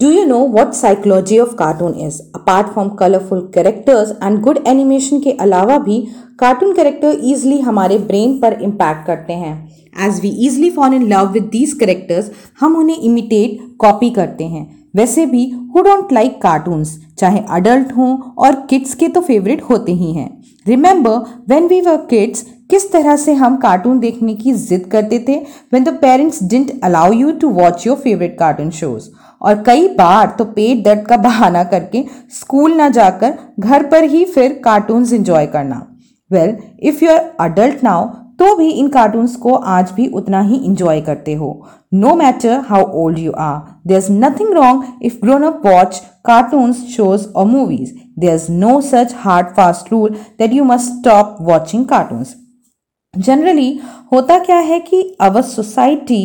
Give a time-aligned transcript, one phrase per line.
[0.00, 2.16] Do you know what psychology of cartoon is?
[2.32, 5.96] Apart from colorful characters and good animation के अलावा भी
[6.38, 9.54] cartoon character easily हमारे brain पर impact करते हैं.
[10.06, 12.28] As we easily fall in love with these characters,
[12.60, 14.66] हम उन्हें imitate copy करते हैं.
[14.96, 19.92] वैसे भी हु डोंट लाइक कार्टून्स चाहे अडल्ट हों और किड्स के तो फेवरेट होते
[19.92, 20.30] ही हैं.
[20.66, 21.18] Remember
[21.48, 25.36] when we were kids किस तरह से हम कार्टून देखने की जिद करते थे?
[25.72, 29.08] When the parents didn't allow you to watch your favourite cartoon shows
[29.40, 32.04] और कई बार तो पेट दर्द का बहाना करके
[32.38, 35.86] स्कूल ना जाकर घर पर ही फिर कार्टून्स इंजॉय करना।
[36.30, 38.06] Well if you are adult now
[38.38, 41.48] तो भी इन कार्टून्स को आज भी उतना ही इंजॉय करते हो।
[41.94, 46.84] No matter how old you are there is nothing wrong if grown up watch cartoons
[46.96, 51.84] shows और movies there is no such hard fast rule that you must stop watching
[51.86, 52.34] cartoons
[53.14, 53.78] generally
[54.12, 56.22] होता क्या है कि our society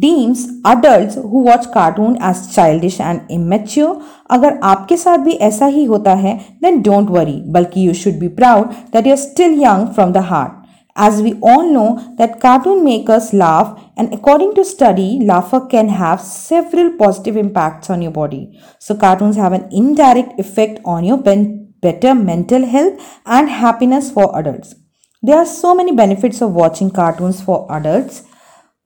[0.00, 4.00] deems adult who watch cartoon as childish and immature
[4.36, 8.28] अगर आपके साथ भी ऐसा ही होता है देन डोंट वरी बल्कि you should be
[8.40, 10.62] proud that you are still young from the heart
[10.96, 15.88] as we all know that cartoon make us laugh and according to study laughter can
[15.88, 18.42] have several positive impacts on your body
[18.78, 21.48] so cartoons have an indirect effect on your ben-
[21.82, 24.76] better mental health and happiness for adults
[25.22, 28.22] there are so many benefits of watching cartoons for adults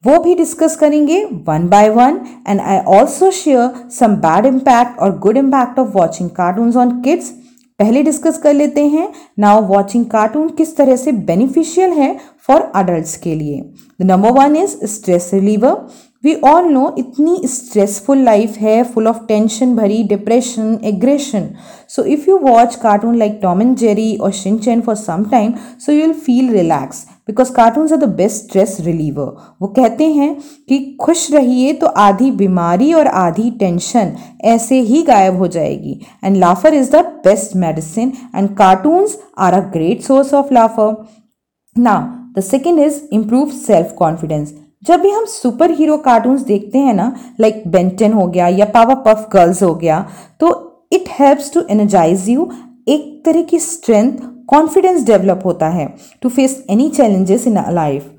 [0.04, 5.18] वो भी discuss करेंगे one by one and I also share some bad impact और
[5.20, 7.30] good impact of watching cartoons on kids
[7.80, 9.08] पहले discuss कर लेते हैं
[9.40, 12.16] now watching cartoon किस तरह से बेनिफिशियल है
[12.48, 13.62] फॉर अडल्ट के लिए।
[14.02, 15.76] The number one is stress reliever
[16.24, 21.50] we all know इतनी स्ट्रेसफुल लाइफ है फुल ऑफ़ टेंशन भरी depression aggression
[21.90, 25.54] so if you watch cartoon like Tom and Jerry और Shinchan for some time
[25.86, 29.25] so you will feel relax because cartoons are the best stress reliever
[29.61, 30.33] वो कहते हैं
[30.69, 34.13] कि खुश रहिए तो आधी बीमारी और आधी टेंशन
[34.45, 39.59] ऐसे ही गायब हो जाएगी। And laughter is the best medicine and cartoons are a
[39.73, 40.95] great source of laughter
[41.75, 41.95] ना
[42.38, 47.16] the second is improve self confidence जब भी हम सुपर हीरो कार्टून्स देखते हैं ना
[47.39, 50.06] लाइक बेंटन हो गया या पावर पफ गर्ल्स हो गया
[50.39, 50.51] तो
[50.94, 52.50] it helps to energise you
[52.88, 54.17] एक तरह की स्ट्रेंथ
[54.53, 58.12] कॉन्फिडेंस डेवलप होता है to face any challenges in life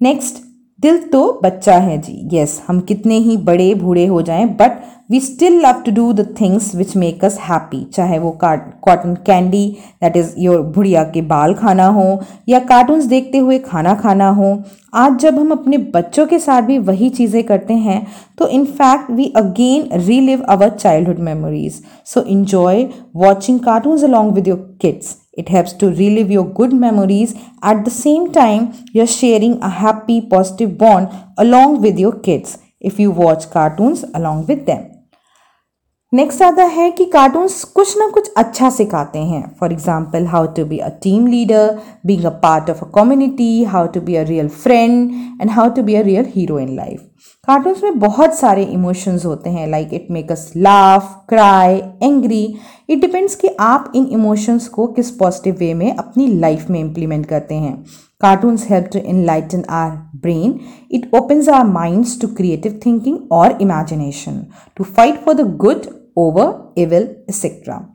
[0.00, 0.44] next
[0.78, 4.82] दिल तो बच्चा है जी। यस yes, हम कितने ही बड़े बूढ़े हो जाएँ but
[5.10, 9.64] we still love to do the things which make us happy चाहे वो cotton candy
[10.02, 12.04] that is your बुढ़िया के बाल खाना हो
[12.48, 14.56] या कार्टून्स देखते हुए खाना खाना हो।
[14.94, 18.06] आज जब हम अपने बच्चों के साथ भी वही चीज़ें करते हैं
[18.38, 24.48] तो in fact we again relive our childhood memories so enjoy watching cartoons along with
[24.48, 27.35] your kids It helps to relive your good memories.
[27.63, 32.99] At the same time, you're sharing a happy, positive bond along with your kids if
[32.99, 34.89] you watch cartoons along with them.
[36.13, 40.65] Next आता है कि cartoons कुछ ना कुछ अच्छा सिखाते हैं for example how to
[40.65, 44.47] be a team leader being a part of a community how to be a real
[44.63, 45.11] friend
[45.41, 47.07] and how to be a real hero in life
[47.47, 52.43] cartoons में बहुत सारे emotions होते हैं like it make us laugh cry angry
[52.88, 57.26] it depends कि आप इन emotions को किस positive way में अपनी लाइफ में इम्प्लीमेंट
[57.26, 57.74] करते हैं
[58.20, 59.90] cartoons help to enlighten our
[60.22, 60.58] brain
[60.90, 64.44] it opens our minds to creative thinking और imagination
[64.76, 65.86] to fight for the good
[66.18, 67.86] over evil, etc.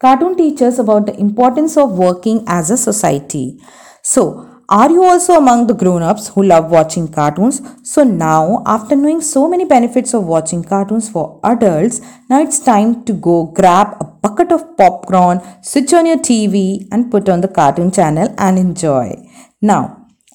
[0.00, 3.60] Cartoon teaches about the importance of working as a society.
[4.02, 7.60] So, are you also among the grown ups who love watching cartoons?
[7.82, 13.04] So, now after knowing so many benefits of watching cartoons for adults, now it's time
[13.04, 17.48] to go grab a bucket of popcorn, switch on your TV, and put on the
[17.48, 19.16] cartoon channel and enjoy.
[19.62, 19.82] Now,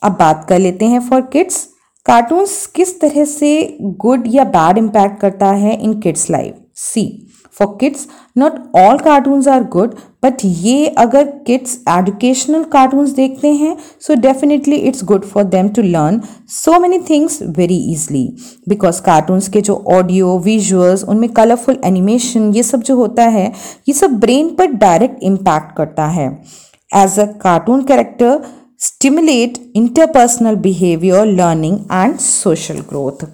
[0.03, 1.57] अब बात कर लेते हैं for kids
[2.05, 3.51] cartoons किस तरह से
[4.01, 7.03] good या bad impact करता है in kids life see
[7.59, 13.75] for kids not all cartoons are good but ये अगर किड्स एजुकेशनल कार्टून्स देखते हैं
[14.01, 18.27] so definitely it's good for them to learn so many things very easily
[18.69, 23.51] because cartoons के जो audio visuals उनमें colourful animation ये सब जो होता है,
[23.87, 26.27] ये सब ब्रेन पर डायरेक्ट इम्पैक्ट करता है.
[26.91, 28.41] As a cartoon character
[28.79, 33.25] stimulate interpersonal behaviour learning and social growth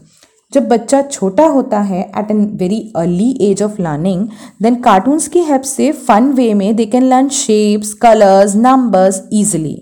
[0.55, 4.27] जब बच्चा छोटा होता है at an very early age of learning
[4.61, 9.75] then cartoons की हेल्प से फन वे में they can learn shapes colours numbers easily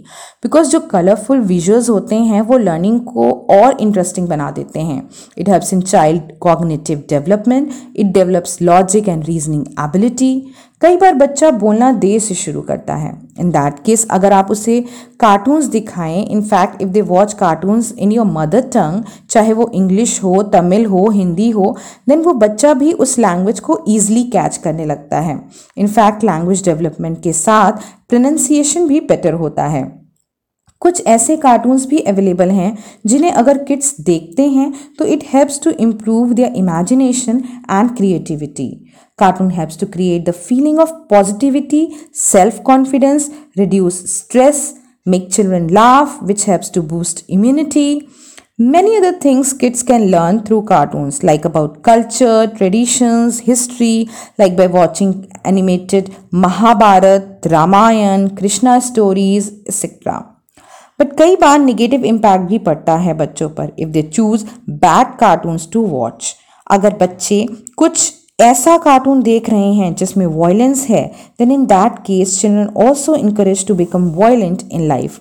[0.44, 5.10] because जो colourful visuals होते हैं, वो लर्निंग को और इंटरेस्टिंग बना देते हैं.
[5.38, 10.34] It helps in child cognitive development it develops logic and reasoning ability
[10.84, 14.80] कई बार बच्चा बोलना देर से शुरू करता है। इन दैट केस अगर आप उसे
[15.20, 20.20] कार्टून्स दिखाएँ in fact if they watch cartoons in your mother tongue चाहे वो इंग्लिश
[20.24, 21.76] हो तमिल हो हिंदी हो
[22.10, 25.40] देन वो बच्चा भी उस लैंग्वेज को ईजिली कैच करने लगता है।
[25.78, 29.84] इनफैक्ट लैंग्वेज डेवलपमेंट के साथ प्रोनाउंसिएशन भी बेटर होता है।
[30.82, 35.72] कुछ ऐसे कार्टून्स भी अवेलेबल हैं, जिन्हें अगर किड्स देखते हैं तो it helps to
[35.72, 38.83] improve their imagination and creativity
[39.17, 46.23] Cartoon helps to create the feeling of positivity, self confidence, reduce stress, make children laugh,
[46.23, 48.09] which helps to boost immunity.
[48.61, 54.67] Many other things kids can learn through cartoons, like about culture, traditions, history, like by
[54.67, 60.25] watching animated Mahabharat, Ramayan, Krishna stories, etc.
[61.01, 64.45] But कई बार negative impact भी पड़ता है बच्चों पर if they choose
[64.85, 66.35] bad cartoons to watch
[66.71, 67.47] अगर बच्चे
[67.77, 68.13] कुछ
[68.44, 71.06] ऐसा कार्टून देख रहे हैं जिसमें वायलेंस है
[71.40, 75.20] then in that case children also encourage to become violent in life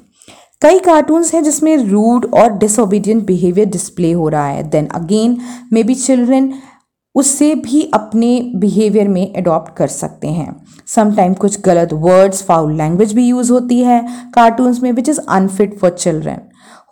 [0.63, 4.63] कई कार्टून्स हैं जिसमें रूड और डिसोबीडियंट बिहेवियर डिस्प्ले हो रहा है.
[4.63, 5.37] Then again
[5.73, 6.53] may be children
[7.15, 10.55] उससे भी अपने बिहेवियर में अडॉप्ट कर सकते हैं.
[10.87, 14.01] समटाइम कुछ गलत वर्ड्स फाउल लैंग्वेज भी यूज़ होती है
[14.35, 16.41] कार्टून्स में which is unfit for children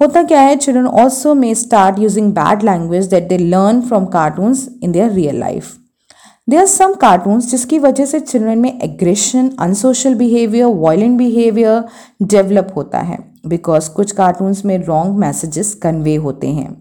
[0.00, 0.56] होता क्या है?
[0.56, 5.38] Children also may start using bad language that they learn from cartoons in their real
[5.40, 5.72] life
[6.50, 11.82] there are some cartoons जिसकी वजह से चिल्ड्रन में aggression unsocial behaviour violent behaviour
[12.22, 16.72] develop होता है। Because कुछ कार्टून्स में रॉन्ग मैसेजेस कन्वे होते हैं।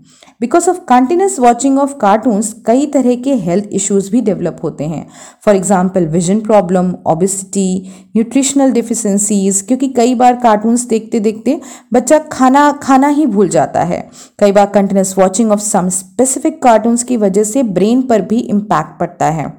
[0.41, 5.05] Because of continuous watching of cartoons कई तरह के हेल्थ इश्यूज़ भी डेवलप होते हैं।
[5.45, 11.59] For example vision problem obesity nutritional deficiencies क्योंकि कई बार कार्टून्स देखते देखते
[11.93, 14.07] बच्चा खाना खाना ही भूल जाता है।
[14.39, 18.99] कई बार continuous watching of some specific cartoons की वजह से ब्रेन पर भी इम्पैक्ट
[18.99, 19.58] पड़ता है।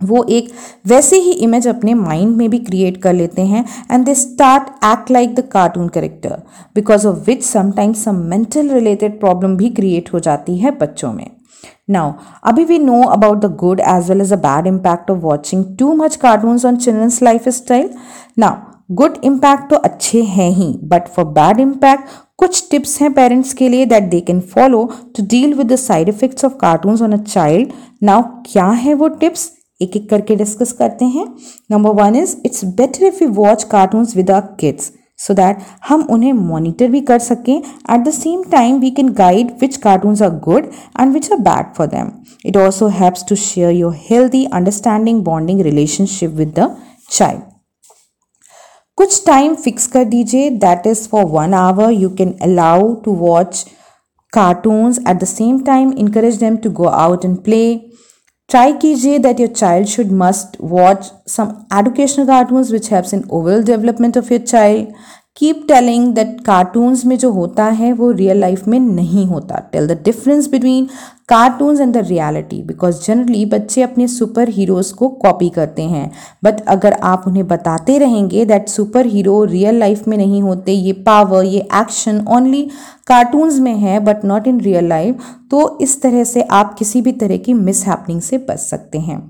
[0.00, 0.50] वो एक
[0.86, 5.10] वैसे ही इमेज अपने माइंड में भी क्रिएट कर लेते हैं and they start act
[5.10, 6.42] like the cartoon character
[6.74, 11.30] because of which sometimes some mental related problem भी क्रिएट हो जाती है बच्चों में।
[11.90, 12.12] नाउ
[12.44, 15.94] अभी we know about the good as well as a bad impact of watching too
[15.94, 17.90] much cartoons on children's life style
[18.38, 22.08] now good impact तो अच्छे हैं ही बट फॉर बैड इम्पैक्ट
[22.38, 24.84] कुछ टिप्स हैं पेरेंट्स के लिए that they can follow
[25.16, 27.72] to deal with the side effects of cartoons on a child
[28.02, 31.26] now क्या है वो टिप्स एक एक करके डिस्कस करते हैं।
[31.70, 35.58] Number one is it's better if you watch cartoons with our kids so that
[35.88, 40.22] हम उन्हें मॉनिटर भी कर सकें। At the same time we can guide which cartoons
[40.22, 40.70] are good
[41.00, 42.10] and which are bad for them
[42.46, 46.70] it also helps to share your healthy understanding bonding relationship with the
[47.10, 47.42] child
[48.98, 53.64] कुछ time fix कर दीजिए। That is for one hour you can allow to watch
[54.32, 54.98] cartoons.
[55.08, 57.78] At the same time encourage them to go out and play.
[58.51, 63.63] Try कीजिए that your child should must watch some educational cartoons which helps in overall
[63.63, 64.93] development of your child.
[65.38, 69.86] Keep telling that cartoons में जो होता है, वो real life में नहीं होता। Tell
[69.86, 70.88] the difference between
[71.28, 76.10] cartoons and the reality because generally बच्चे अपने सुपर हीरोज़ को कॉपी करते हैं।
[76.44, 80.92] बट अगर आप उन्हें बताते रहेंगे that super hero real life में नहीं होते, ये
[80.92, 82.62] पावर ये एक्शन ओनली
[83.06, 87.12] कार्टून्स में है but not in real life तो इस तरह से आप किसी भी
[87.14, 87.84] तरह की मिस
[88.20, 89.20] से बच सकते हैं।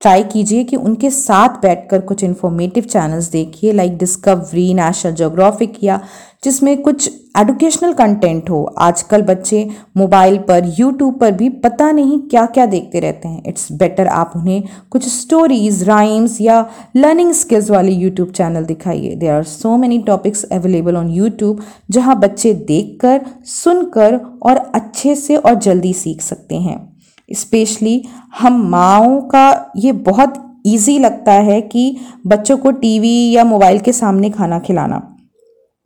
[0.00, 6.00] ट्राई कीजिए कि उनके साथ बैठकर कुछ इन्फॉर्मेटिव चैनल्स देखिए लाइक डिस्कवरी नेशनल जोग्राफिक या
[6.44, 12.44] जिसमें कुछ एडुकेशनल कंटेंट हो। आजकल बच्चे मोबाइल पर यूट्यूब पर भी पता नहीं क्या
[12.46, 16.64] क्या देखते रहते हैं। इट्स बेटर आप उन्हें कुछ स्टोरीज राइम्स या
[16.96, 22.18] लर्निंग स्किल्स वाले यूट्यूब चैनल दिखाइए। There are so many topics available on YouTube जहाँ
[22.20, 26.89] बच्चे देखकर, सुनकर और अच्छे से और जल्दी सीख सकते हैं।
[27.32, 28.02] स्पेशली
[28.40, 30.34] हम माओ का ये बहुत
[30.66, 31.96] ईजी लगता है कि
[32.26, 35.06] बच्चों को टीवी या मोबाइल के सामने खाना खिलाना।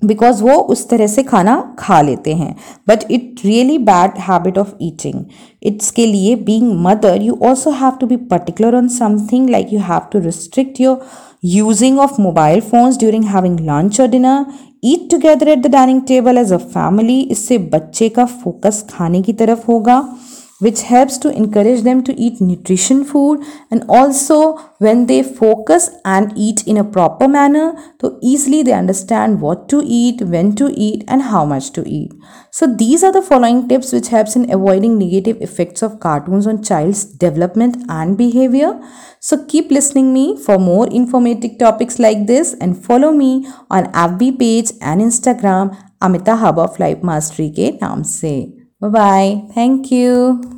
[0.02, 2.54] बिकॉज़ वो उस तरह से खाना खा लेते हैं।
[2.88, 5.24] But it really bad habit of eating
[5.62, 9.80] it's के लिए being mother you also have to be particular on something like you
[9.82, 11.00] have to restrict your
[11.44, 14.44] using of mobile phones during having lunch और dinner
[14.84, 19.32] eat together at the dining table as a family इससे बच्चे का focus खाने की
[19.32, 19.98] तरफ़ होगा।
[20.60, 23.42] Which helps to encourage them to eat nutrition food.
[23.70, 29.40] And also when they focus and eat in a proper manner so easily they understand
[29.40, 32.12] what to eat when to eat and how much to eat.
[32.50, 36.62] So these are the following tips which helps in avoiding negative effects of cartoons on
[36.62, 38.80] child's development and behavior.
[39.20, 44.38] So keep listening me for more informative topics like this and follow me on fb
[44.38, 50.53] page and instagram amita hub of life mastery ke naam se bye bye thank you